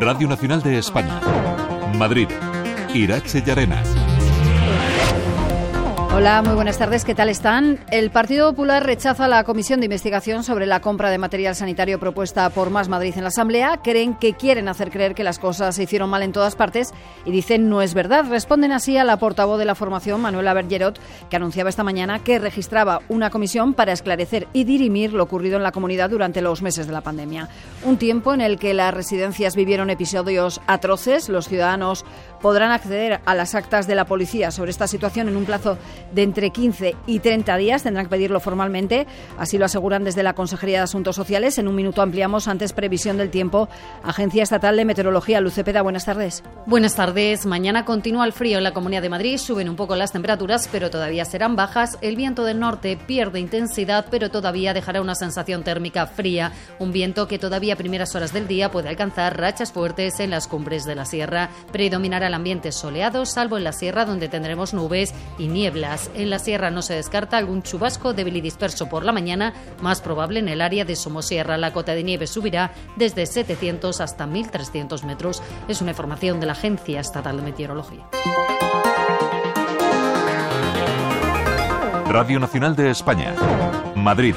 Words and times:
Radio 0.00 0.26
Nacional 0.28 0.62
de 0.62 0.78
España. 0.78 1.20
Madrid. 1.94 2.28
Irache 2.94 3.42
Yarena. 3.42 3.82
Hola, 6.20 6.42
muy 6.42 6.54
buenas 6.54 6.76
tardes. 6.76 7.06
¿Qué 7.06 7.14
tal 7.14 7.30
están? 7.30 7.78
El 7.90 8.10
Partido 8.10 8.50
Popular 8.50 8.84
rechaza 8.84 9.26
la 9.26 9.42
comisión 9.42 9.80
de 9.80 9.86
investigación 9.86 10.44
sobre 10.44 10.66
la 10.66 10.80
compra 10.80 11.08
de 11.08 11.16
material 11.16 11.56
sanitario 11.56 11.98
propuesta 11.98 12.50
por 12.50 12.68
Más 12.68 12.90
Madrid 12.90 13.14
en 13.16 13.22
la 13.22 13.28
Asamblea. 13.28 13.80
Creen 13.82 14.12
que 14.12 14.34
quieren 14.34 14.68
hacer 14.68 14.90
creer 14.90 15.14
que 15.14 15.24
las 15.24 15.38
cosas 15.38 15.76
se 15.76 15.84
hicieron 15.84 16.10
mal 16.10 16.22
en 16.22 16.32
todas 16.32 16.56
partes 16.56 16.92
y 17.24 17.30
dicen 17.30 17.70
no 17.70 17.80
es 17.80 17.94
verdad. 17.94 18.26
Responden 18.28 18.70
así 18.70 18.98
a 18.98 19.04
la 19.04 19.16
portavoz 19.16 19.58
de 19.58 19.64
la 19.64 19.74
formación, 19.74 20.20
Manuela 20.20 20.52
Bergerot, 20.52 21.00
que 21.30 21.36
anunciaba 21.36 21.70
esta 21.70 21.84
mañana 21.84 22.18
que 22.18 22.38
registraba 22.38 23.00
una 23.08 23.30
comisión 23.30 23.72
para 23.72 23.92
esclarecer 23.92 24.46
y 24.52 24.64
dirimir 24.64 25.14
lo 25.14 25.22
ocurrido 25.22 25.56
en 25.56 25.62
la 25.62 25.72
comunidad 25.72 26.10
durante 26.10 26.42
los 26.42 26.60
meses 26.60 26.86
de 26.86 26.92
la 26.92 27.00
pandemia. 27.00 27.48
Un 27.82 27.96
tiempo 27.96 28.34
en 28.34 28.42
el 28.42 28.58
que 28.58 28.74
las 28.74 28.92
residencias 28.92 29.56
vivieron 29.56 29.88
episodios 29.88 30.60
atroces. 30.66 31.30
Los 31.30 31.48
ciudadanos 31.48 32.04
podrán 32.40 32.72
acceder 32.72 33.20
a 33.24 33.34
las 33.34 33.54
actas 33.54 33.86
de 33.86 33.94
la 33.94 34.04
policía 34.04 34.50
sobre 34.50 34.70
esta 34.70 34.86
situación 34.86 35.28
en 35.28 35.36
un 35.36 35.44
plazo 35.44 35.78
de 36.12 36.22
entre 36.22 36.50
15 36.50 36.96
y 37.06 37.18
30 37.20 37.56
días. 37.56 37.82
Tendrán 37.82 38.06
que 38.06 38.10
pedirlo 38.10 38.40
formalmente. 38.40 39.06
Así 39.38 39.58
lo 39.58 39.66
aseguran 39.66 40.04
desde 40.04 40.22
la 40.22 40.34
Consejería 40.34 40.78
de 40.78 40.84
Asuntos 40.84 41.16
Sociales. 41.16 41.58
En 41.58 41.68
un 41.68 41.74
minuto 41.74 42.02
ampliamos 42.02 42.48
antes 42.48 42.72
previsión 42.72 43.16
del 43.16 43.30
tiempo. 43.30 43.68
Agencia 44.02 44.42
Estatal 44.42 44.76
de 44.76 44.84
Meteorología. 44.84 45.40
Lucepeda, 45.40 45.82
buenas 45.82 46.04
tardes. 46.04 46.42
Buenas 46.66 46.94
tardes. 46.94 47.46
Mañana 47.46 47.84
continúa 47.84 48.24
el 48.24 48.32
frío 48.32 48.58
en 48.58 48.64
la 48.64 48.72
Comunidad 48.72 49.02
de 49.02 49.10
Madrid. 49.10 49.38
Suben 49.38 49.68
un 49.68 49.76
poco 49.76 49.96
las 49.96 50.12
temperaturas, 50.12 50.68
pero 50.72 50.90
todavía 50.90 51.24
serán 51.24 51.56
bajas. 51.56 51.98
El 52.00 52.16
viento 52.16 52.44
del 52.44 52.60
norte 52.60 52.96
pierde 52.96 53.40
intensidad, 53.40 54.06
pero 54.10 54.30
todavía 54.30 54.72
dejará 54.72 55.00
una 55.00 55.14
sensación 55.14 55.62
térmica 55.62 56.06
fría. 56.06 56.52
Un 56.78 56.92
viento 56.92 57.28
que 57.28 57.38
todavía 57.38 57.74
a 57.74 57.76
primeras 57.76 58.14
horas 58.14 58.32
del 58.32 58.48
día 58.48 58.70
puede 58.70 58.88
alcanzar 58.88 59.38
rachas 59.38 59.72
fuertes 59.72 60.20
en 60.20 60.30
las 60.30 60.48
cumbres 60.48 60.84
de 60.84 60.94
la 60.94 61.04
sierra. 61.04 61.50
Predominará 61.72 62.29
el 62.30 62.34
ambiente 62.34 62.72
soleado, 62.72 63.26
salvo 63.26 63.58
en 63.58 63.64
la 63.64 63.72
sierra 63.72 64.06
donde 64.06 64.28
tendremos 64.28 64.72
nubes 64.72 65.12
y 65.38 65.48
nieblas. 65.48 66.10
En 66.14 66.30
la 66.30 66.38
sierra 66.38 66.70
no 66.70 66.82
se 66.82 66.94
descarta 66.94 67.36
algún 67.36 67.62
chubasco 67.62 68.14
débil 68.14 68.36
y 68.36 68.40
disperso 68.40 68.88
por 68.88 69.04
la 69.04 69.12
mañana, 69.12 69.52
más 69.82 70.00
probable 70.00 70.40
en 70.40 70.48
el 70.48 70.60
área 70.60 70.84
de 70.84 70.96
Somosierra. 70.96 71.58
La 71.58 71.72
cota 71.72 71.94
de 71.94 72.04
nieve 72.04 72.26
subirá 72.26 72.72
desde 72.96 73.26
700 73.26 74.00
hasta 74.00 74.26
1.300 74.26 75.04
metros. 75.04 75.42
Es 75.68 75.82
una 75.82 75.90
información 75.90 76.40
de 76.40 76.46
la 76.46 76.52
Agencia 76.52 77.00
Estatal 77.00 77.36
de 77.36 77.42
Meteorología. 77.42 78.08
Radio 82.08 82.40
Nacional 82.40 82.74
de 82.74 82.90
España. 82.90 83.34
Madrid. 83.94 84.34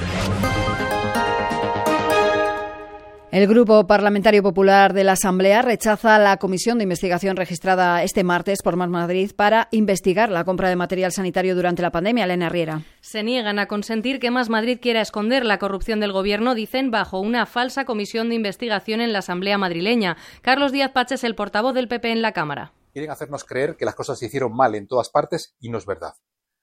El 3.34 3.48
Grupo 3.48 3.88
Parlamentario 3.88 4.44
Popular 4.44 4.94
de 4.94 5.03
la 5.03 5.14
Asamblea 5.14 5.64
rechaza 5.64 6.20
la 6.20 6.38
comisión 6.38 6.78
de 6.78 6.84
investigación 6.84 7.36
registrada 7.36 8.03
este 8.03 8.23
martes 8.23 8.59
por 8.64 8.75
Más 8.75 8.90
Madrid 8.90 9.31
para 9.36 9.70
investigar 9.72 10.30
la 10.30 10.44
compra 10.44 10.70
de 10.70 10.75
material 10.75 11.12
sanitario 11.12 11.56
durante 11.56 11.81
la 11.81 11.90
pandemia. 11.90 12.25
Elena 12.25 12.50
Riera. 12.50 12.84
Se 13.02 13.23
niegan 13.23 13.58
a 13.58 13.66
consentir 13.66 14.20
que 14.20 14.30
Más 14.30 14.50
Madrid 14.50 14.78
quiera 14.80 15.02
esconder 15.02 15.45
la 15.45 15.58
corrupción 15.58 16.00
del 16.00 16.12
Gobierno, 16.12 16.53
dicen, 16.53 16.92
bajo 16.92 17.20
una 17.22 17.48
falsa 17.48 17.86
comisión 17.86 18.30
de 18.30 18.36
investigación 18.36 19.02
en 19.02 19.14
la 19.14 19.20
Asamblea 19.20 19.58
madrileña. 19.58 20.16
Carlos 20.44 20.72
Díaz 20.72 20.92
Paches, 20.92 21.23
el 21.23 21.34
portavoz 21.34 21.73
del 21.73 21.88
PP 21.88 22.12
en 22.12 22.22
la 22.22 22.34
Cámara. 22.34 22.73
Quieren 22.92 23.09
hacernos 23.09 23.45
creer 23.45 23.78
que 23.78 23.86
las 23.86 23.95
cosas 23.95 24.20
se 24.20 24.28
hicieron 24.28 24.56
mal 24.56 24.75
en 24.75 24.86
todas 24.86 25.09
partes 25.09 25.56
y 25.59 25.72
no 25.72 25.80
es 25.80 25.88
verdad. 25.88 26.14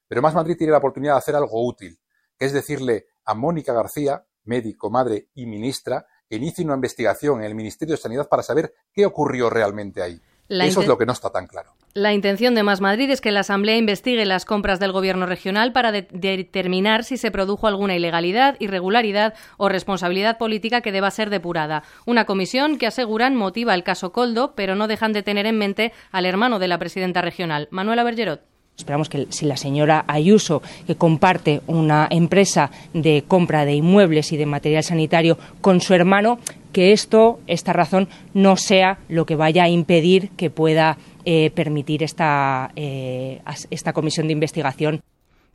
Pero 0.07 0.21
Más 0.21 0.33
Madrid 0.33 0.55
tiene 0.57 0.71
la 0.71 0.77
oportunidad 0.77 1.15
de 1.15 1.19
hacer 1.19 1.35
algo 1.35 1.67
útil, 1.67 1.99
que 2.39 2.45
es 2.45 2.53
decirle 2.53 3.07
a 3.25 3.33
Mónica 3.33 3.73
García, 3.73 4.23
médico, 4.45 4.89
madre 4.89 5.27
y 5.33 5.47
ministra, 5.47 6.05
inicie 6.35 6.65
una 6.65 6.75
investigación 6.75 7.39
en 7.39 7.45
el 7.45 7.55
Ministerio 7.55 7.95
de 7.95 8.01
Sanidad 8.01 8.27
para 8.27 8.43
saber 8.43 8.73
qué 8.93 9.05
ocurrió 9.05 9.49
realmente 9.49 10.01
ahí. 10.01 10.21
Eso 10.49 10.81
es 10.81 10.87
lo 10.87 10.97
que 10.97 11.05
no 11.05 11.13
está 11.13 11.29
tan 11.29 11.47
claro. 11.47 11.73
La 11.93 12.13
intención 12.13 12.55
de 12.55 12.63
Más 12.63 12.79
Madrid 12.79 13.09
es 13.09 13.19
que 13.19 13.31
la 13.31 13.41
Asamblea 13.41 13.77
investigue 13.77 14.25
las 14.25 14.45
compras 14.45 14.79
del 14.79 14.91
Gobierno 14.93 15.25
regional 15.25 15.73
para 15.73 15.91
de 15.91 16.07
determinar 16.09 17.03
si 17.03 17.17
se 17.17 17.31
produjo 17.31 17.67
alguna 17.67 17.95
ilegalidad, 17.95 18.55
irregularidad 18.59 19.33
o 19.57 19.67
responsabilidad 19.67 20.37
política 20.37 20.81
que 20.81 20.91
deba 20.91 21.11
ser 21.11 21.29
depurada. 21.29 21.83
Una 22.05 22.25
comisión 22.25 22.77
que 22.77 22.87
aseguran 22.87 23.35
motiva 23.35 23.75
el 23.75 23.83
caso 23.83 24.11
Coldo, 24.11 24.53
pero 24.55 24.75
no 24.75 24.87
dejan 24.87 25.13
de 25.13 25.23
tener 25.23 25.45
en 25.45 25.57
mente 25.57 25.91
al 26.11 26.25
hermano 26.25 26.59
de 26.59 26.69
la 26.69 26.79
presidenta 26.79 27.21
regional, 27.21 27.67
Manuela 27.71 28.03
Bergerot. 28.03 28.50
Esperamos 28.77 29.09
que 29.09 29.27
si 29.29 29.45
la 29.45 29.57
señora 29.57 30.05
Ayuso, 30.07 30.61
que 30.87 30.95
comparte 30.95 31.61
una 31.67 32.07
empresa 32.09 32.71
de 32.93 33.23
compra 33.27 33.65
de 33.65 33.75
inmuebles 33.75 34.31
y 34.31 34.37
de 34.37 34.45
material 34.45 34.83
sanitario 34.83 35.37
con 35.61 35.81
su 35.81 35.93
hermano, 35.93 36.39
que 36.73 36.91
esto, 36.91 37.39
esta 37.47 37.73
razón, 37.73 38.07
no 38.33 38.57
sea 38.57 38.97
lo 39.07 39.25
que 39.25 39.35
vaya 39.35 39.63
a 39.63 39.69
impedir 39.69 40.29
que 40.29 40.49
pueda 40.49 40.97
eh, 41.25 41.51
permitir 41.51 42.01
esta, 42.01 42.71
eh, 42.75 43.41
esta 43.69 43.93
comisión 43.93 44.27
de 44.27 44.33
investigación. 44.33 45.01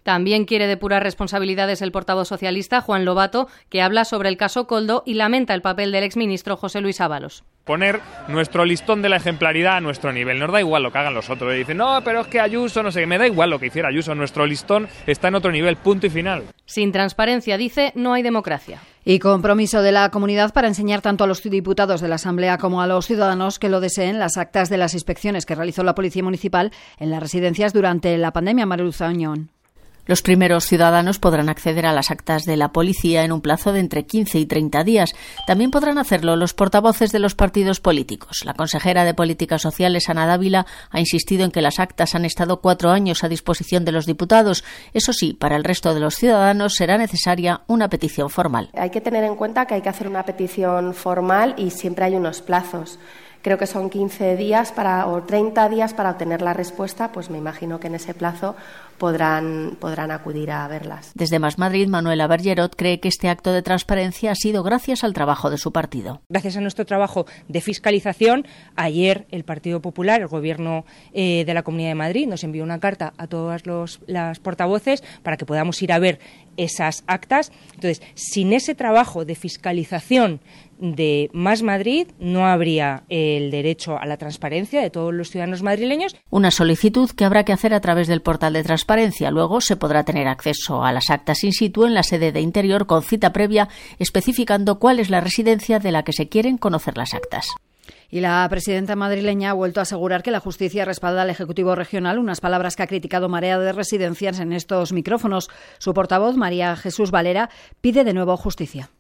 También 0.07 0.45
quiere 0.45 0.69
depurar 0.69 1.03
responsabilidades 1.03 1.83
el 1.83 1.91
portavoz 1.91 2.29
socialista 2.29 2.81
Juan 2.81 3.05
Lobato, 3.05 3.49
que 3.69 3.83
habla 3.83 4.05
sobre 4.05 4.29
el 4.29 4.37
caso 4.37 4.69
Coldo 4.69 5.03
y 5.05 5.15
lamenta 5.15 5.53
el 5.53 5.63
papel 5.63 5.91
del 5.91 6.05
exministro 6.05 6.57
José 6.57 6.81
Luis 6.81 7.01
Ábalos 7.01 7.43
poner 7.67 8.01
nuestro 8.29 8.65
listón 8.65 9.03
de 9.03 9.09
la 9.09 9.17
ejemplaridad 9.17 9.79
a 9.79 9.81
nuestro 9.81 10.13
nivel. 10.13 10.39
Nos 10.39 10.53
da 10.53 10.61
igual 10.61 10.85
lo 10.85 10.93
que 10.93 10.99
hagan 10.99 11.15
los 11.15 11.29
otros. 11.29 11.53
Y 11.53 11.59
dicen, 11.59 11.79
no, 11.79 12.01
pero 12.05 12.21
es 12.21 12.29
que 12.29 12.39
Ayuso, 12.39 12.81
no 12.85 12.93
sé 12.93 13.01
qué, 13.01 13.07
me 13.09 13.19
da 13.19 13.27
igual 13.27 13.51
lo 13.51 13.59
que 13.59 13.67
hiciera 13.67 13.89
Ayuso. 13.89 14.15
Nuestro 14.15 14.47
listón 14.47 14.89
está 15.09 15.29
en 15.29 15.35
otro 15.35 15.51
nivel, 15.51 15.75
punto 15.75 16.07
y 16.07 16.11
final. 16.11 16.45
Sin 16.65 16.93
transparencia, 16.93 17.59
dice, 17.59 17.91
no 17.97 18.13
hay 18.13 18.23
democracia. 18.23 18.81
Y 19.05 19.19
compromiso 19.19 19.83
de 19.83 19.91
la 19.91 20.11
comunidad 20.11 20.53
para 20.53 20.69
enseñar 20.69 21.03
tanto 21.03 21.25
a 21.25 21.27
los 21.27 21.43
diputados 21.43 22.01
de 22.01 22.07
la 22.07 22.15
Asamblea 22.15 22.57
como 22.57 22.83
a 22.83 22.87
los 22.87 23.07
ciudadanos 23.07 23.59
que 23.59 23.69
lo 23.69 23.81
deseen 23.81 24.21
las 24.21 24.37
actas 24.37 24.71
de 24.71 24.77
las 24.77 24.95
inspecciones 24.95 25.45
que 25.45 25.57
realizó 25.57 25.83
la 25.83 25.97
Policía 25.97 26.23
Municipal 26.23 26.71
en 26.99 27.11
las 27.11 27.21
residencias 27.21 27.73
durante 27.73 28.17
la 28.17 28.33
pandemia. 28.33 28.67
Maruza 28.67 29.09
los 30.07 30.23
primeros 30.23 30.65
ciudadanos 30.65 31.19
podrán 31.19 31.49
acceder 31.49 31.87
a 31.87 31.93
las 31.93 32.11
actas 32.11 32.45
de 32.45 32.57
la 32.57 32.73
policía 32.73 33.25
en 33.25 33.33
un 33.33 33.41
plazo 33.41 33.73
de 33.73 33.81
entre 33.81 34.07
15 34.07 34.39
y 34.39 34.47
30 34.47 34.85
días. 34.85 35.15
También 35.47 35.71
podrán 35.71 35.99
hacerlo 35.99 36.37
los 36.37 36.55
portavoces 36.55 37.13
de 37.13 37.19
los 37.19 37.35
partidos 37.35 37.81
políticos. 37.81 38.43
La 38.45 38.55
consejera 38.55 39.05
de 39.05 39.15
Políticas 39.15 39.63
Sociales, 39.63 40.09
Ana 40.09 40.27
Dávila, 40.27 40.67
ha 40.91 41.01
insistido 41.01 41.45
en 41.45 41.51
que 41.51 41.63
las 41.63 41.81
actas 41.81 42.15
han 42.15 42.25
estado 42.25 42.61
cuatro 42.61 42.91
años 42.91 43.25
a 43.25 43.29
disposición 43.29 43.85
de 43.85 43.93
los 43.93 44.07
diputados. 44.07 44.65
Eso 44.95 45.13
sí, 45.13 45.35
para 45.35 45.57
el 45.57 45.65
resto 45.65 45.93
de 45.93 46.01
los 46.01 46.15
ciudadanos 46.15 46.75
será 46.75 46.99
necesaria 46.99 47.63
una 47.67 47.89
petición 47.89 48.31
formal. 48.31 48.71
Hay 48.75 48.91
que 48.91 49.01
tener 49.01 49.25
en 49.25 49.37
cuenta 49.37 49.67
que 49.67 49.75
hay 49.75 49.83
que 49.83 49.89
hacer 49.89 50.09
una 50.09 50.25
petición 50.25 50.95
formal 50.95 51.55
y 51.57 51.71
siempre 51.71 52.05
hay 52.05 52.15
unos 52.15 52.43
plazos 52.43 52.99
creo 53.47 53.59
que 53.59 53.69
son 53.69 53.91
15 53.91 54.35
días 54.35 54.73
para, 54.73 55.07
o 55.07 55.23
30 55.23 55.69
días 55.69 55.95
para 55.95 56.11
obtener 56.11 56.43
la 56.43 56.53
respuesta, 56.53 57.13
pues 57.13 57.31
me 57.31 57.39
imagino 57.39 57.79
que 57.79 57.87
en 57.87 57.95
ese 57.95 58.13
plazo 58.13 58.57
podrán, 58.99 59.77
podrán 59.81 60.11
acudir 60.11 60.51
a 60.51 60.67
verlas. 60.69 61.13
Desde 61.15 61.39
Más 61.39 61.59
Madrid, 61.59 61.89
Manuela 61.89 62.27
Bergerot 62.27 62.75
cree 62.77 63.01
que 63.01 63.09
este 63.09 63.29
acto 63.29 63.53
de 63.53 63.63
transparencia 63.63 64.33
ha 64.33 64.35
sido 64.35 64.63
gracias 64.63 65.05
al 65.05 65.13
trabajo 65.13 65.51
de 65.51 65.59
su 65.59 65.73
partido. 65.73 66.23
Gracias 66.29 66.57
a 66.57 66.61
nuestro 66.61 66.87
trabajo 66.87 67.27
de 67.49 67.61
fiscalización, 67.61 68.47
ayer 68.75 69.27
el 69.31 69.45
Partido 69.45 69.81
Popular, 69.81 70.21
el 70.21 70.29
Gobierno 70.29 70.85
eh, 71.13 71.45
de 71.45 71.55
la 71.55 71.63
Comunidad 71.63 71.91
de 71.91 71.95
Madrid, 71.95 72.27
nos 72.27 72.45
envió 72.45 72.65
una 72.65 72.81
carta 72.81 73.13
a 73.17 73.27
todas 73.27 73.63
las 74.07 74.39
portavoces 74.39 75.03
para 75.23 75.37
que 75.37 75.47
podamos 75.47 75.81
ir 75.83 75.93
a 75.93 75.99
ver 75.99 76.19
esas 76.57 77.05
actas. 77.07 77.53
Entonces, 77.75 78.03
sin 78.15 78.53
ese 78.53 78.75
trabajo 78.75 79.25
de 79.25 79.35
fiscalización 79.35 80.41
de 80.79 81.31
Más 81.33 81.63
Madrid 81.63 82.09
no 82.19 82.47
habría 82.47 83.05
el 83.09 83.51
derecho 83.51 83.99
a 83.99 84.07
la 84.07 84.17
transparencia 84.17 84.83
de 84.83 84.91
todos 84.91 85.13
los 85.15 85.31
ciudadanos 85.31 85.63
madrileños. 85.63 86.17
Una 86.31 86.51
solicitud 86.51 87.11
que 87.11 87.25
habrá 87.25 87.45
que 87.45 87.53
hacer 87.53 87.73
a 87.73 87.81
través 87.81 88.09
del 88.09 88.21
portal 88.23 88.53
de 88.53 88.63
transparencia. 88.63 88.86
Luego 89.31 89.61
se 89.61 89.77
podrá 89.77 90.05
tener 90.05 90.29
acceso 90.29 90.85
a 90.85 90.93
las 90.93 91.11
actas 91.11 91.45
in 91.45 91.53
situ 91.53 91.85
en 91.85 91.95
la 91.95 92.03
sede 92.03 92.33
de 92.33 92.41
Interior 92.41 92.87
con 92.87 93.03
cita 93.03 93.33
previa 93.33 93.69
especificando 93.99 94.79
cuál 94.79 95.01
es 95.01 95.11
la 95.11 95.21
residencia 95.21 95.79
de 95.79 95.93
la 95.93 96.03
que 96.03 96.13
se 96.13 96.29
quieren 96.29 96.59
conocer 96.59 96.97
las 96.97 97.15
actas. 97.15 97.49
Y 98.09 98.21
la 98.21 98.47
presidenta 98.49 98.95
madrileña 98.95 99.51
ha 99.51 99.55
vuelto 99.55 99.81
a 99.81 99.83
asegurar 99.83 100.23
que 100.23 100.31
la 100.31 100.41
justicia 100.41 100.85
respalda 100.85 101.23
al 101.23 101.31
Ejecutivo 101.31 101.75
Regional, 101.75 102.19
unas 102.19 102.41
palabras 102.41 102.77
que 102.77 102.85
ha 102.85 102.87
criticado 102.87 103.29
Marea 103.29 103.59
de 103.59 103.73
Residencias 103.73 104.39
en 104.39 104.53
estos 104.53 104.93
micrófonos. 104.93 105.51
Su 105.79 105.93
portavoz, 105.93 106.37
María 106.37 106.77
Jesús 106.77 107.11
Valera, 107.11 107.51
pide 107.81 108.05
de 108.05 108.15
nuevo 108.15 108.37
justicia 108.37 108.91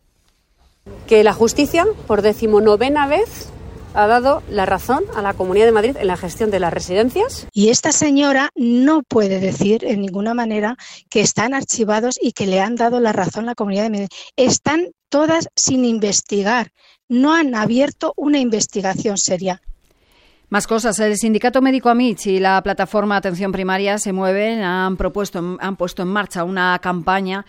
que 1.06 1.25
la 1.25 1.32
justicia, 1.32 1.84
por 2.06 2.22
decimonovena 2.22 3.06
vez, 3.06 3.52
ha 3.96 4.06
dado 4.06 4.43
la 4.50 4.66
razón 4.66 5.04
a 5.14 5.22
la 5.22 5.32
Comunidad 5.32 5.64
de 5.64 5.72
Madrid 5.72 5.96
en 5.98 6.06
la 6.06 6.19
gestión 6.19 6.50
de 6.50 6.60
las 6.60 6.72
residencias. 6.72 7.46
Y 7.52 7.70
esta 7.70 7.93
señora 7.93 8.50
no 8.54 9.02
puede 9.02 9.40
decir 9.40 9.84
en 9.84 10.02
ninguna 10.02 10.34
manera 10.34 10.76
que 11.08 11.22
están 11.22 11.54
archivados 11.54 12.16
y 12.20 12.32
que 12.32 12.46
le 12.46 12.60
han 12.60 12.76
dado 12.76 13.00
la 13.00 13.12
razón 13.12 13.44
a 13.44 13.48
la 13.48 13.54
Comunidad 13.54 13.84
de 13.84 13.90
Madrid. 13.90 14.08
Están 14.37 14.88
todas 15.08 15.48
sin 15.56 15.84
investigar. 15.87 16.72
No 17.08 17.34
han 17.34 17.54
abierto 17.54 18.12
una 18.16 18.38
investigación 18.38 19.16
seria. 19.16 19.62
Más 20.48 20.66
cosas. 20.66 20.98
El 21.00 21.16
sindicato 21.16 21.62
médico 21.62 21.88
AMICH 21.88 22.26
y 22.26 22.38
la 22.38 22.62
plataforma 22.62 23.16
Atención 23.16 23.50
Primaria 23.50 23.98
se 23.98 24.12
mueven, 24.12 24.62
han 24.62 24.96
propuesto, 24.96 25.56
han 25.58 25.76
puesto 25.76 26.02
en 26.02 26.08
marcha 26.08 26.44
una 26.44 26.78
campaña 26.81 27.46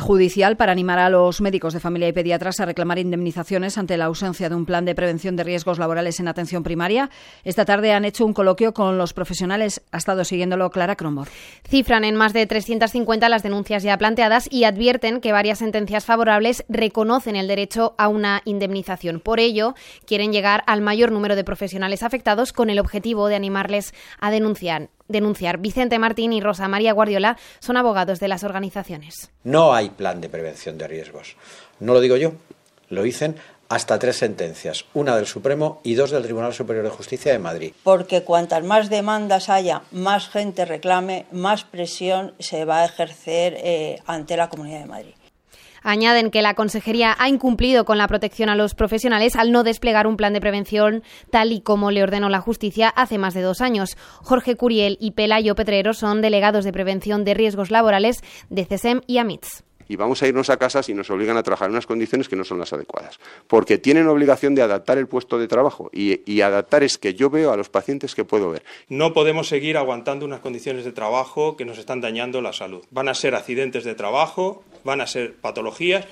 judicial 0.00 0.56
para 0.56 0.72
animar 0.72 0.98
a 0.98 1.10
los 1.10 1.40
médicos 1.40 1.74
de 1.74 1.80
familia 1.80 2.08
y 2.08 2.12
pediatras 2.12 2.60
a 2.60 2.66
reclamar 2.66 2.98
indemnizaciones 2.98 3.78
ante 3.78 3.96
la 3.96 4.06
ausencia 4.06 4.48
de 4.48 4.54
un 4.54 4.66
plan 4.66 4.84
de 4.84 4.94
prevención 4.94 5.36
de 5.36 5.44
riesgos 5.44 5.78
laborales 5.78 6.20
en 6.20 6.28
atención 6.28 6.62
primaria. 6.62 7.10
Esta 7.44 7.64
tarde 7.64 7.92
han 7.92 8.04
hecho 8.04 8.24
un 8.24 8.32
coloquio 8.32 8.74
con 8.74 8.98
los 8.98 9.12
profesionales. 9.12 9.82
Ha 9.92 9.98
estado 9.98 10.24
siguiéndolo 10.24 10.70
Clara 10.70 10.96
Cromor. 10.96 11.28
Cifran 11.68 12.04
en 12.04 12.16
más 12.16 12.32
de 12.32 12.46
350 12.46 13.28
las 13.28 13.42
denuncias 13.42 13.82
ya 13.82 13.96
planteadas 13.98 14.48
y 14.50 14.64
advierten 14.64 15.20
que 15.20 15.32
varias 15.32 15.58
sentencias 15.58 16.04
favorables 16.04 16.64
reconocen 16.68 17.36
el 17.36 17.48
derecho 17.48 17.94
a 17.98 18.08
una 18.08 18.42
indemnización. 18.44 19.20
Por 19.20 19.40
ello, 19.40 19.74
quieren 20.06 20.32
llegar 20.32 20.62
al 20.66 20.80
mayor 20.80 21.12
número 21.12 21.36
de 21.36 21.44
profesionales 21.44 22.02
afectados 22.02 22.52
con 22.52 22.70
el 22.70 22.78
objetivo 22.78 23.28
de 23.28 23.36
animarles 23.36 23.94
a 24.20 24.30
denunciar 24.30 24.90
denunciar. 25.08 25.58
Vicente 25.58 25.98
Martín 25.98 26.32
y 26.32 26.40
Rosa 26.40 26.68
María 26.68 26.92
Guardiola 26.92 27.36
son 27.58 27.76
abogados 27.76 28.20
de 28.20 28.28
las 28.28 28.44
organizaciones. 28.44 29.30
No 29.44 29.74
hay 29.74 29.90
plan 29.90 30.20
de 30.20 30.28
prevención 30.28 30.78
de 30.78 30.86
riesgos. 30.88 31.36
No 31.80 31.94
lo 31.94 32.00
digo 32.00 32.16
yo, 32.16 32.32
lo 32.88 33.02
dicen 33.02 33.36
hasta 33.68 33.98
tres 33.98 34.16
sentencias, 34.16 34.86
una 34.94 35.14
del 35.16 35.26
Supremo 35.26 35.80
y 35.84 35.94
dos 35.94 36.10
del 36.10 36.22
Tribunal 36.22 36.54
Superior 36.54 36.84
de 36.84 36.90
Justicia 36.90 37.32
de 37.32 37.38
Madrid. 37.38 37.72
Porque 37.82 38.22
cuantas 38.22 38.64
más 38.64 38.88
demandas 38.88 39.50
haya, 39.50 39.82
más 39.92 40.28
gente 40.28 40.64
reclame, 40.64 41.26
más 41.32 41.64
presión 41.64 42.34
se 42.38 42.64
va 42.64 42.80
a 42.80 42.86
ejercer 42.86 43.54
eh, 43.58 44.00
ante 44.06 44.36
la 44.36 44.48
Comunidad 44.48 44.80
de 44.80 44.86
Madrid. 44.86 45.14
Añaden 45.82 46.30
que 46.30 46.42
la 46.42 46.54
Consejería 46.54 47.14
ha 47.18 47.28
incumplido 47.28 47.84
con 47.84 47.98
la 47.98 48.08
protección 48.08 48.48
a 48.48 48.56
los 48.56 48.74
profesionales 48.74 49.36
al 49.36 49.52
no 49.52 49.62
desplegar 49.62 50.06
un 50.06 50.16
plan 50.16 50.32
de 50.32 50.40
prevención 50.40 51.02
tal 51.30 51.52
y 51.52 51.60
como 51.60 51.90
le 51.90 52.02
ordenó 52.02 52.28
la 52.28 52.40
justicia 52.40 52.88
hace 52.88 53.18
más 53.18 53.34
de 53.34 53.42
dos 53.42 53.60
años. 53.60 53.96
Jorge 54.22 54.56
Curiel 54.56 54.96
y 55.00 55.12
Pelayo 55.12 55.54
Petrero 55.54 55.94
son 55.94 56.22
delegados 56.22 56.64
de 56.64 56.72
prevención 56.72 57.24
de 57.24 57.34
riesgos 57.34 57.70
laborales 57.70 58.22
de 58.50 58.64
CESEM 58.64 59.02
y 59.06 59.18
AMITS 59.18 59.67
y 59.88 59.96
vamos 59.96 60.22
a 60.22 60.28
irnos 60.28 60.50
a 60.50 60.56
casa 60.56 60.82
si 60.82 60.94
nos 60.94 61.10
obligan 61.10 61.36
a 61.36 61.42
trabajar 61.42 61.66
en 61.66 61.72
unas 61.72 61.86
condiciones 61.86 62.28
que 62.28 62.36
no 62.36 62.44
son 62.44 62.58
las 62.58 62.72
adecuadas. 62.72 63.18
Porque 63.46 63.78
tienen 63.78 64.06
obligación 64.06 64.54
de 64.54 64.62
adaptar 64.62 64.98
el 64.98 65.08
puesto 65.08 65.38
de 65.38 65.48
trabajo 65.48 65.90
y, 65.92 66.20
y, 66.30 66.42
adaptar 66.42 66.82
es 66.82 66.98
que 66.98 67.14
yo 67.14 67.30
veo 67.30 67.52
a 67.52 67.56
los 67.56 67.68
pacientes 67.68 68.14
que 68.14 68.24
puedo 68.24 68.50
ver. 68.50 68.62
No 68.88 69.12
podemos 69.12 69.48
seguir 69.48 69.76
aguantando 69.76 70.26
unas 70.26 70.40
condiciones 70.40 70.84
de 70.84 70.92
trabajo 70.92 71.56
que 71.56 71.64
nos 71.64 71.78
están 71.78 72.00
dañando 72.00 72.40
la 72.42 72.52
salud. 72.52 72.84
Van 72.90 73.08
a 73.08 73.14
ser 73.14 73.34
accidentes 73.34 73.84
de 73.84 73.94
trabajo, 73.94 74.62
van 74.84 75.00
a 75.00 75.06
ser 75.06 75.34
patologías. 75.34 76.06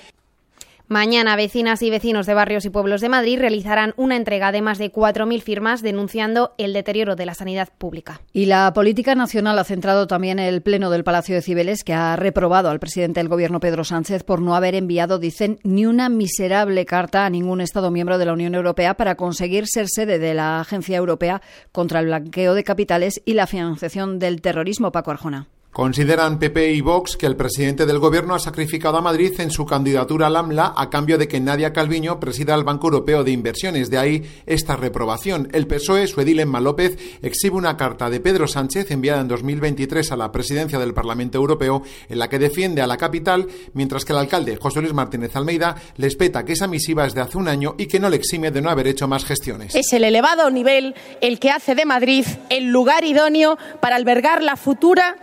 Mañana, 0.89 1.35
vecinas 1.35 1.81
y 1.81 1.89
vecinos 1.89 2.25
de 2.27 2.33
barrios 2.33 2.63
y 2.63 2.69
pueblos 2.69 3.01
de 3.01 3.09
Madrid 3.09 3.39
realizarán 3.39 3.93
una 3.97 4.15
entrega 4.15 4.53
de 4.53 4.61
más 4.61 4.77
de 4.77 4.89
4.000 4.89 5.41
firmas 5.41 5.81
denunciando 5.81 6.53
el 6.57 6.71
deterioro 6.71 7.17
de 7.17 7.25
la 7.25 7.33
sanidad 7.33 7.67
pública. 7.77 8.21
Y 8.31 8.45
la 8.45 8.71
política 8.73 9.13
nacional 9.13 9.59
ha 9.59 9.65
centrado 9.65 10.07
también 10.07 10.39
el 10.39 10.61
Pleno 10.61 10.89
del 10.89 11.03
Palacio 11.03 11.35
de 11.35 11.41
Cibeles, 11.41 11.83
que 11.83 11.93
ha 11.93 12.15
reprobado 12.15 12.69
al 12.69 12.79
presidente 12.79 13.19
del 13.19 13.27
Gobierno, 13.27 13.59
Pedro 13.59 13.83
Sánchez, 13.83 14.23
por 14.23 14.41
no 14.41 14.55
haber 14.55 14.75
enviado, 14.75 15.19
dicen, 15.19 15.59
ni 15.63 15.85
una 15.85 16.07
miserable 16.07 16.85
carta 16.85 17.25
a 17.25 17.29
ningún 17.29 17.59
Estado 17.59 17.91
miembro 17.91 18.17
de 18.17 18.25
la 18.25 18.31
Unión 18.31 18.55
Europea 18.55 18.93
para 18.93 19.15
conseguir 19.15 19.67
ser 19.67 19.87
sede 19.89 20.19
de 20.19 20.35
la 20.35 20.61
Agencia 20.61 20.95
Europea 20.95 21.41
contra 21.73 21.99
el 21.99 22.05
blanqueo 22.05 22.53
de 22.53 22.63
capitales 22.63 23.21
y 23.25 23.33
la 23.33 23.45
financiación 23.45 24.19
del 24.19 24.39
terrorismo. 24.39 24.93
Paco 24.93 25.11
Arjona. 25.11 25.47
Consideran 25.71 26.39
PP 26.39 26.73
y 26.73 26.81
Vox 26.81 27.17
que 27.17 27.27
el 27.27 27.35
presidente 27.35 27.85
del 27.85 27.99
gobierno 27.99 28.33
ha 28.33 28.39
sacrificado 28.39 28.97
a 28.97 29.01
Madrid 29.01 29.39
en 29.39 29.51
su 29.51 29.63
candidatura 29.67 30.25
al 30.25 30.35
AMLA 30.35 30.73
a 30.75 30.89
cambio 30.89 31.19
de 31.19 31.27
que 31.27 31.39
Nadia 31.39 31.71
Calviño 31.71 32.19
presida 32.19 32.55
el 32.55 32.63
Banco 32.63 32.87
Europeo 32.87 33.23
de 33.23 33.29
Inversiones. 33.29 33.91
De 33.91 33.99
ahí 33.99 34.23
esta 34.47 34.75
reprobación. 34.75 35.49
El 35.53 35.67
PSOE, 35.67 36.07
su 36.07 36.19
edil 36.19 36.39
Emma 36.39 36.61
López, 36.61 36.97
exhibe 37.21 37.57
una 37.57 37.77
carta 37.77 38.09
de 38.09 38.19
Pedro 38.19 38.47
Sánchez 38.47 38.89
enviada 38.89 39.21
en 39.21 39.27
2023 39.27 40.11
a 40.11 40.17
la 40.17 40.31
presidencia 40.31 40.79
del 40.79 40.95
Parlamento 40.95 41.37
Europeo 41.37 41.83
en 42.09 42.17
la 42.17 42.27
que 42.27 42.39
defiende 42.39 42.81
a 42.81 42.87
la 42.87 42.97
capital, 42.97 43.47
mientras 43.73 44.03
que 44.03 44.13
el 44.13 44.19
alcalde 44.19 44.57
José 44.57 44.81
Luis 44.81 44.95
Martínez 44.95 45.35
Almeida 45.35 45.75
le 45.97 46.07
espeta 46.07 46.43
que 46.43 46.53
esa 46.53 46.65
misiva 46.65 47.05
es 47.05 47.13
de 47.13 47.21
hace 47.21 47.37
un 47.37 47.47
año 47.47 47.75
y 47.77 47.85
que 47.85 47.99
no 47.99 48.09
le 48.09 48.17
exime 48.17 48.49
de 48.49 48.63
no 48.63 48.71
haber 48.71 48.87
hecho 48.87 49.07
más 49.07 49.25
gestiones. 49.25 49.75
Es 49.75 49.93
el 49.93 50.03
elevado 50.03 50.49
nivel 50.49 50.95
el 51.21 51.39
que 51.39 51.51
hace 51.51 51.75
de 51.75 51.85
Madrid 51.85 52.25
el 52.49 52.71
lugar 52.71 53.03
idóneo 53.03 53.59
para 53.79 53.95
albergar 53.95 54.41
la 54.41 54.55
futura 54.55 55.17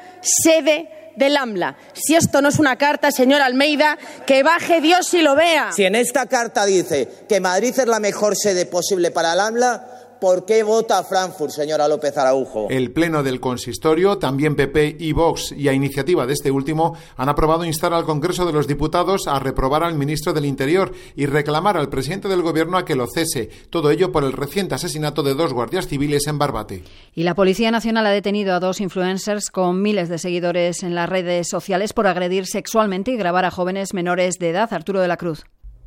sede 0.44 1.12
del 1.16 1.36
AMLA. 1.36 1.76
Si 1.94 2.14
esto 2.14 2.42
no 2.42 2.48
es 2.48 2.58
una 2.58 2.76
carta, 2.76 3.10
señor 3.10 3.40
Almeida, 3.40 3.98
que 4.26 4.42
baje 4.42 4.80
Dios 4.80 5.12
y 5.14 5.22
lo 5.22 5.34
vea. 5.34 5.72
Si 5.72 5.84
en 5.84 5.94
esta 5.94 6.26
carta 6.26 6.66
dice 6.66 7.08
que 7.28 7.40
Madrid 7.40 7.74
es 7.76 7.86
la 7.86 8.00
mejor 8.00 8.36
sede 8.36 8.66
posible 8.66 9.10
para 9.10 9.32
el 9.32 9.40
AMLA, 9.40 9.93
¿Por 10.24 10.46
qué 10.46 10.62
vota 10.62 11.04
Frankfurt, 11.04 11.50
señora 11.50 11.86
López 11.86 12.16
Araujo? 12.16 12.68
El 12.70 12.92
Pleno 12.92 13.22
del 13.22 13.40
Consistorio, 13.40 14.16
también 14.16 14.56
PP 14.56 14.96
y 14.98 15.12
Vox, 15.12 15.52
y 15.52 15.68
a 15.68 15.74
iniciativa 15.74 16.24
de 16.24 16.32
este 16.32 16.50
último, 16.50 16.96
han 17.18 17.28
aprobado 17.28 17.66
instar 17.66 17.92
al 17.92 18.06
Congreso 18.06 18.46
de 18.46 18.54
los 18.54 18.66
Diputados 18.66 19.28
a 19.28 19.38
reprobar 19.38 19.84
al 19.84 19.96
ministro 19.96 20.32
del 20.32 20.46
Interior 20.46 20.92
y 21.14 21.26
reclamar 21.26 21.76
al 21.76 21.90
presidente 21.90 22.28
del 22.28 22.40
Gobierno 22.40 22.78
a 22.78 22.86
que 22.86 22.94
lo 22.96 23.06
cese. 23.06 23.50
Todo 23.68 23.90
ello 23.90 24.12
por 24.12 24.24
el 24.24 24.32
reciente 24.32 24.74
asesinato 24.74 25.22
de 25.22 25.34
dos 25.34 25.52
guardias 25.52 25.88
civiles 25.88 26.26
en 26.26 26.38
Barbate. 26.38 26.84
Y 27.14 27.24
la 27.24 27.34
Policía 27.34 27.70
Nacional 27.70 28.06
ha 28.06 28.10
detenido 28.10 28.54
a 28.54 28.60
dos 28.60 28.80
influencers 28.80 29.50
con 29.50 29.82
miles 29.82 30.08
de 30.08 30.16
seguidores 30.16 30.84
en 30.84 30.94
las 30.94 31.06
redes 31.06 31.48
sociales 31.50 31.92
por 31.92 32.06
agredir 32.06 32.46
sexualmente 32.46 33.10
y 33.10 33.18
grabar 33.18 33.44
a 33.44 33.50
jóvenes 33.50 33.92
menores 33.92 34.36
de 34.38 34.48
edad. 34.48 34.72
Arturo 34.72 35.02
de 35.02 35.08
la 35.08 35.18
Cruz. 35.18 35.44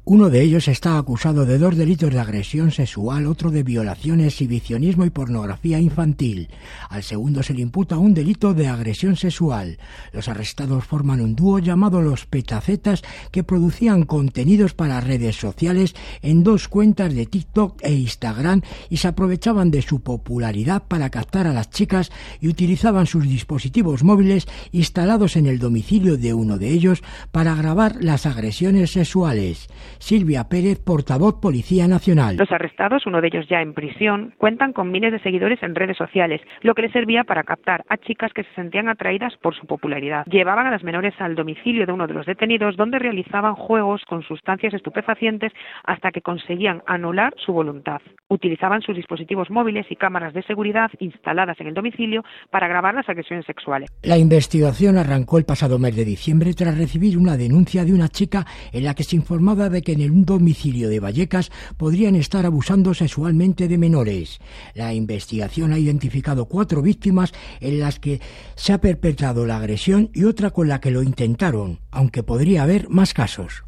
Uno 0.09 0.29
de 0.29 0.41
ellos 0.41 0.69
está 0.69 0.97
acusado 0.97 1.45
de 1.45 1.57
dos 1.57 1.75
delitos 1.75 2.13
de 2.13 2.19
agresión 2.21 2.71
sexual, 2.71 3.27
otro 3.27 3.51
de 3.51 3.61
violación, 3.61 4.21
exhibicionismo 4.21 5.03
y 5.03 5.09
pornografía 5.09 5.81
infantil. 5.81 6.47
Al 6.89 7.03
segundo 7.03 7.43
se 7.43 7.53
le 7.53 7.59
imputa 7.59 7.97
un 7.97 8.13
delito 8.13 8.53
de 8.53 8.69
agresión 8.69 9.17
sexual. 9.17 9.79
Los 10.13 10.29
arrestados 10.29 10.85
forman 10.85 11.19
un 11.19 11.35
dúo 11.35 11.59
llamado 11.59 12.01
los 12.01 12.25
petacetas 12.25 13.03
que 13.33 13.43
producían 13.43 14.03
contenidos 14.03 14.73
para 14.73 15.01
redes 15.01 15.35
sociales 15.35 15.93
en 16.21 16.41
dos 16.41 16.69
cuentas 16.69 17.13
de 17.13 17.25
TikTok 17.25 17.81
e 17.83 17.91
Instagram 17.91 18.61
y 18.89 18.95
se 18.95 19.09
aprovechaban 19.09 19.71
de 19.71 19.81
su 19.81 19.99
popularidad 19.99 20.83
para 20.87 21.09
captar 21.09 21.47
a 21.47 21.53
las 21.53 21.69
chicas 21.69 22.13
y 22.39 22.47
utilizaban 22.47 23.07
sus 23.07 23.27
dispositivos 23.27 24.05
móviles 24.05 24.47
instalados 24.71 25.35
en 25.35 25.47
el 25.47 25.59
domicilio 25.59 26.15
de 26.15 26.33
uno 26.33 26.57
de 26.57 26.69
ellos 26.69 27.03
para 27.33 27.55
grabar 27.55 27.97
las 27.99 28.25
agresiones 28.25 28.91
sexuales. 28.91 29.67
Silvia 29.99 30.45
Pérez, 30.49 30.79
portavoz 30.83 31.39
Policía 31.41 31.87
Nacional. 31.87 32.37
Los 32.37 32.51
arrestados, 32.51 33.05
uno 33.05 33.21
de 33.21 33.27
ellos 33.27 33.47
ya 33.47 33.61
en 33.61 33.73
prisión, 33.73 34.33
cuentan 34.37 34.73
con 34.73 34.91
miles 34.91 35.11
de 35.11 35.19
seguidores 35.19 35.61
en 35.63 35.75
redes 35.75 35.97
sociales, 35.97 36.41
lo 36.61 36.75
que 36.75 36.83
les 36.83 36.91
servía 36.91 37.23
para 37.23 37.43
captar 37.43 37.83
a 37.89 37.97
chicas 37.97 38.33
que 38.33 38.43
se 38.43 38.53
sentían 38.55 38.89
atraídas 38.89 39.35
por 39.37 39.55
su 39.55 39.65
popularidad. 39.65 40.25
Llevaban 40.25 40.67
a 40.67 40.71
las 40.71 40.83
menores 40.83 41.13
al 41.19 41.35
domicilio 41.35 41.85
de 41.85 41.91
uno 41.91 42.07
de 42.07 42.13
los 42.13 42.25
detenidos, 42.25 42.77
donde 42.77 42.99
realizaban 42.99 43.55
juegos 43.55 44.03
con 44.05 44.23
sustancias 44.23 44.73
estupefacientes 44.73 45.53
hasta 45.83 46.11
que 46.11 46.21
conseguían 46.21 46.81
anular 46.85 47.33
su 47.37 47.53
voluntad. 47.53 48.01
Utilizaban 48.29 48.81
sus 48.81 48.95
dispositivos 48.95 49.49
móviles 49.49 49.85
y 49.89 49.95
cámaras 49.95 50.33
de 50.33 50.43
seguridad 50.43 50.91
instaladas 50.99 51.59
en 51.61 51.67
el 51.67 51.73
domicilio 51.73 52.23
para 52.51 52.67
grabar 52.67 52.93
las 52.93 53.07
agresiones 53.07 53.45
sexuales. 53.45 53.89
La 54.03 54.17
investigación 54.17 54.97
arrancó 54.97 55.37
el 55.37 55.45
pasado 55.45 55.79
mes 55.79 55.95
de 55.95 56.03
diciembre 56.03 56.53
tras 56.53 56.77
recibir 56.77 57.17
una 57.17 57.37
denuncia 57.37 57.85
de 57.85 57.93
una 57.93 58.09
chica 58.09 58.45
en 58.73 58.83
la 58.83 58.95
que 58.95 59.03
se 59.03 59.15
informaba 59.15 59.69
de 59.69 59.81
que 59.81 59.93
en 59.93 60.11
un 60.11 60.25
domicilio 60.25 60.89
de 60.89 60.99
Vallecas 60.99 61.51
podrían 61.77 62.15
estar 62.15 62.45
abusando 62.45 62.93
sexualmente 62.93 63.67
de 63.67 63.77
menores. 63.77 64.39
La 64.75 64.93
investigación 64.93 65.71
ha 65.71 65.79
identificado 65.79 66.47
cuatro 66.47 66.81
víctimas 66.81 67.33
en 67.61 67.79
las 67.79 67.99
que 67.99 68.19
se 68.55 68.73
ha 68.73 68.81
perpetrado 68.81 69.45
la 69.45 69.57
agresión 69.57 70.09
y 70.13 70.25
otra 70.25 70.51
con 70.51 70.67
la 70.67 70.81
que 70.81 70.91
lo 70.91 71.01
intentaron, 71.01 71.79
aunque 71.91 72.23
podría 72.23 72.63
haber 72.63 72.89
más 72.89 73.13
casos. 73.13 73.66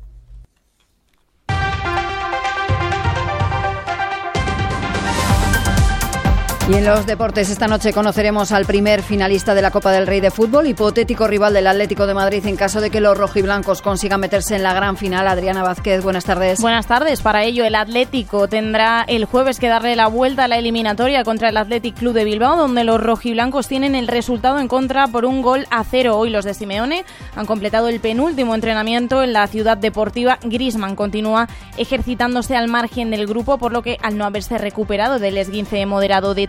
Y 6.70 6.76
en 6.76 6.86
los 6.86 7.08
deportes 7.08 7.50
esta 7.50 7.68
noche 7.68 7.94
conoceremos 7.94 8.52
al 8.52 8.68
primer 8.68 9.02
finalista 9.02 9.56
de 9.56 9.64
la 9.64 9.72
Copa 9.72 9.92
del 9.92 10.06
Rey 10.06 10.22
de 10.22 10.30
Fútbol, 10.30 10.68
hipotético 10.68 11.26
rival 11.26 11.52
del 11.52 11.66
Atlético 11.66 12.06
de 12.06 12.14
Madrid 12.14 12.46
en 12.46 12.56
caso 12.56 12.80
de 12.80 12.92
que 12.92 13.02
los 13.02 13.18
rojiblancos 13.18 13.82
consigan 13.82 14.20
meterse 14.20 14.56
en 14.56 14.62
la 14.62 14.76
gran 14.76 14.96
final. 14.96 15.28
Adriana 15.28 15.64
Vázquez, 15.64 16.04
buenas 16.04 16.26
tardes. 16.26 16.62
Buenas 16.62 16.86
tardes. 16.86 17.24
Para 17.24 17.44
ello 17.44 17.66
el 17.66 17.74
Atlético 17.74 18.48
tendrá 18.48 19.04
el 19.08 19.26
jueves 19.26 19.58
que 19.58 19.68
darle 19.68 19.96
la 19.96 20.06
vuelta 20.06 20.44
a 20.44 20.48
la 20.48 20.60
eliminatoria 20.60 21.24
contra 21.24 21.50
el 21.50 21.58
Athletic 21.58 21.98
Club 21.98 22.14
de 22.14 22.24
Bilbao, 22.24 22.56
donde 22.56 22.84
los 22.84 23.02
rojiblancos 23.02 23.68
tienen 23.68 23.96
el 23.96 24.08
resultado 24.08 24.60
en 24.60 24.68
contra 24.68 25.08
por 25.08 25.26
un 25.26 25.42
gol 25.42 25.66
a 25.72 25.84
cero. 25.84 26.18
Hoy 26.18 26.30
los 26.30 26.46
de 26.46 26.54
Simeone 26.54 27.04
han 27.36 27.48
completado 27.48 27.88
el 27.88 28.00
penúltimo 28.00 28.54
entrenamiento 28.54 29.24
en 29.24 29.34
la 29.34 29.48
ciudad 29.48 29.76
deportiva. 29.76 30.38
Grisman 30.44 30.96
continúa 30.96 31.48
ejercitándose 31.78 32.56
al 32.56 32.68
margen 32.68 33.10
del 33.10 33.26
grupo, 33.26 33.58
por 33.58 33.72
lo 33.72 33.82
que 33.82 33.98
al 34.04 34.20
no 34.20 34.26
haberse 34.26 34.60
recuperado 34.60 35.18
del 35.18 35.40
esguince 35.40 35.84
moderado 35.88 36.36
de 36.36 36.46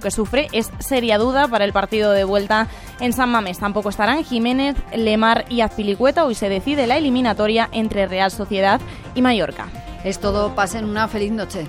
que 0.00 0.10
sufre 0.10 0.48
es 0.52 0.70
seria 0.78 1.18
duda 1.18 1.48
para 1.48 1.64
el 1.64 1.72
partido 1.72 2.12
de 2.12 2.24
vuelta 2.24 2.68
en 3.00 3.12
San 3.12 3.30
Mamés. 3.30 3.58
Tampoco 3.58 3.88
estarán 3.88 4.24
Jiménez, 4.24 4.76
Lemar 4.94 5.44
y 5.48 5.60
Azpilicueta. 5.60 6.24
Hoy 6.24 6.34
se 6.34 6.48
decide 6.48 6.86
la 6.86 6.96
eliminatoria 6.96 7.68
entre 7.72 8.06
Real 8.06 8.30
Sociedad 8.30 8.80
y 9.14 9.22
Mallorca. 9.22 9.66
Es 10.04 10.20
todo. 10.20 10.54
Pasen 10.54 10.84
una 10.84 11.08
feliz 11.08 11.32
noche. 11.32 11.66